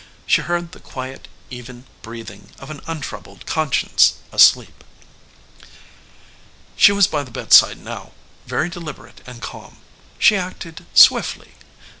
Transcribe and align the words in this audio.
She 0.25 0.41
heard 0.41 0.71
the 0.71 0.79
quiet, 0.79 1.27
even 1.51 1.85
breathing 2.01 2.49
of 2.57 2.71
an 2.71 2.81
untroubled 2.87 3.45
conscience 3.45 4.15
asleep. 4.31 4.83
She 6.75 6.91
was 6.91 7.05
by 7.05 7.21
the 7.21 7.29
bedside 7.29 7.77
now, 7.77 8.13
very 8.47 8.67
deliberate 8.67 9.21
and 9.27 9.43
calm. 9.43 9.77
She 10.17 10.35
acted 10.35 10.87
swiftly. 10.95 11.51